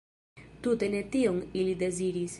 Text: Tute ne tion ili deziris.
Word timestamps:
Tute 0.67 0.89
ne 0.95 1.03
tion 1.17 1.39
ili 1.61 1.77
deziris. 1.85 2.29